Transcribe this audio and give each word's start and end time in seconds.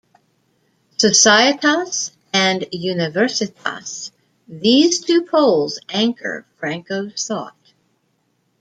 "Societas" 0.97 2.11
and 2.33 2.63
"universitas": 2.73 4.09
These 4.47 5.01
two 5.05 5.21
poles 5.25 5.77
anchor 5.89 6.43
Franco's 6.57 7.27
thought. 7.27 7.55